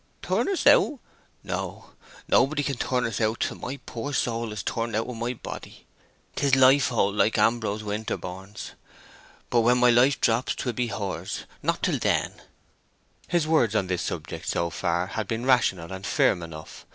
[0.23, 0.97] "Turn us out?
[1.43, 1.91] No.
[2.27, 5.85] Nobody can turn us out till my poor soul is turned out of my body.
[6.35, 8.71] 'Tis life hold, like Ambrose Winterborne's.
[9.51, 12.33] But when my life drops 'twill be hers—not till then."
[13.27, 16.87] His words on this subject so far had been rational and firm enough.